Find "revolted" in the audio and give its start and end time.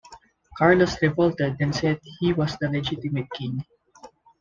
1.03-1.57